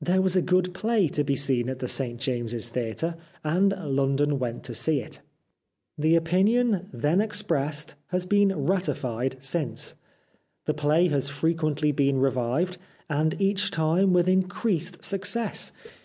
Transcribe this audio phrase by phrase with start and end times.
[0.00, 4.38] There was a good play to be seen at the St James's Theatre, and London
[4.38, 5.20] went to see it.
[5.98, 9.94] The opinion, then expressed, 325 The Life of Oscar Wilde has been ratified since.
[10.66, 12.76] The play has frequently been revived^
[13.10, 15.72] and each time with increased suc cess.